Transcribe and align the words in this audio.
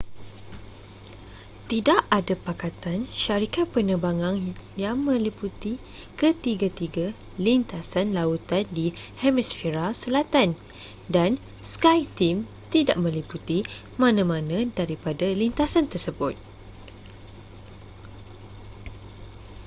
tidak 1.71 2.01
ada 2.17 2.33
pakatan 2.47 2.99
syarikat 3.25 3.65
penerbangan 3.73 4.33
yang 4.83 4.97
meliputi 5.07 5.73
ketiga-ketiga 6.21 7.07
lintasan 7.47 8.07
lautan 8.17 8.65
di 8.77 8.85
hemisfera 9.21 9.85
selatan 10.01 10.49
dan 11.15 11.31
skyteam 11.71 12.37
tidak 12.75 12.97
meliputi 13.05 13.59
mana-mana 14.03 14.59
daripada 14.79 15.27
lintasan 15.41 15.85
tersebut 15.93 16.33